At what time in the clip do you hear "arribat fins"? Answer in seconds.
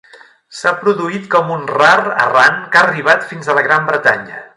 2.89-3.53